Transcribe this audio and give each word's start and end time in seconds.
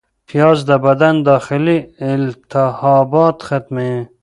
پیاز 0.27 0.59
د 0.69 0.71
بدن 0.85 1.15
داخلي 1.29 1.77
التهابات 2.13 3.37
ختموي 3.47 3.99